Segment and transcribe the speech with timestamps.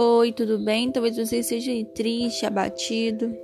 [0.00, 0.92] Oi, tudo bem?
[0.92, 3.36] Talvez você esteja triste, abatido.